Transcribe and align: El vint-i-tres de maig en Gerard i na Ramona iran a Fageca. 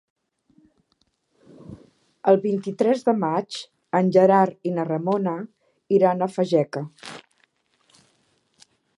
El 2.31 2.39
vint-i-tres 2.45 3.03
de 3.09 3.13
maig 3.25 3.57
en 3.99 4.09
Gerard 4.17 4.69
i 4.69 4.73
na 4.77 4.85
Ramona 4.87 5.35
iran 5.99 6.25
a 6.27 6.29
Fageca. 6.37 6.83